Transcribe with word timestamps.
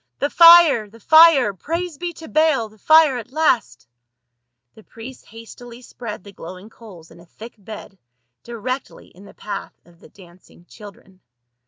"The 0.19 0.31
fire! 0.31 0.89
the 0.89 0.99
fire! 0.99 1.53
Praise 1.53 1.99
be 1.99 2.11
to 2.13 2.27
Baal, 2.27 2.69
the 2.69 2.79
fire 2.79 3.19
at 3.19 3.31
last!" 3.31 3.87
The 4.73 4.81
priests 4.81 5.25
hastily 5.25 5.83
spread 5.83 6.23
the 6.23 6.31
glowing 6.31 6.71
coals 6.71 7.11
in 7.11 7.19
a 7.19 7.25
thick 7.27 7.53
bed 7.55 7.99
directly 8.41 9.09
in 9.09 9.25
the 9.25 9.35
path 9.35 9.79
of 9.85 9.99
the 9.99 10.09
dancing 10.09 10.65
children. 10.65 11.21